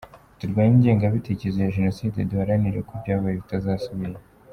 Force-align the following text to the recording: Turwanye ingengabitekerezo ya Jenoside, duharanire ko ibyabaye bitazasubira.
Turwanye 0.39 0.71
ingengabitekerezo 0.77 1.57
ya 1.61 1.73
Jenoside, 1.77 2.17
duharanire 2.29 2.79
ko 2.87 2.91
ibyabaye 2.97 3.33
bitazasubira. 3.41 4.17